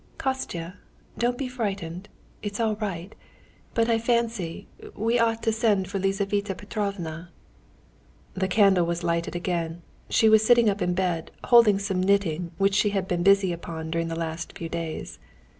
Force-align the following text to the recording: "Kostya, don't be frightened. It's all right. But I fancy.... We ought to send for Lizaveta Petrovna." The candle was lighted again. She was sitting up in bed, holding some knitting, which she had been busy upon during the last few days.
"Kostya, 0.17 0.77
don't 1.19 1.37
be 1.37 1.47
frightened. 1.47 2.09
It's 2.41 2.59
all 2.59 2.75
right. 2.77 3.13
But 3.75 3.87
I 3.87 3.99
fancy.... 3.99 4.67
We 4.95 5.19
ought 5.19 5.43
to 5.43 5.51
send 5.51 5.87
for 5.89 5.99
Lizaveta 5.99 6.55
Petrovna." 6.55 7.29
The 8.33 8.47
candle 8.47 8.87
was 8.87 9.03
lighted 9.03 9.35
again. 9.35 9.83
She 10.09 10.27
was 10.27 10.43
sitting 10.43 10.71
up 10.71 10.81
in 10.81 10.95
bed, 10.95 11.29
holding 11.43 11.77
some 11.77 12.01
knitting, 12.01 12.49
which 12.57 12.73
she 12.73 12.89
had 12.89 13.07
been 13.07 13.21
busy 13.21 13.53
upon 13.53 13.91
during 13.91 14.07
the 14.07 14.15
last 14.15 14.57
few 14.57 14.69
days. 14.69 15.19